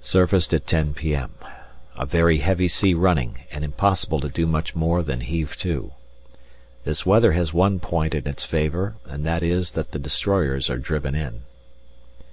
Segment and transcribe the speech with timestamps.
[0.00, 1.34] Surfaced at 10 p.m.;
[1.96, 5.90] a very heavy sea running and impossible to do much more than heave to.
[6.84, 10.78] This weather has one point in its favour and that is that the destroyers are
[10.78, 11.40] driven in.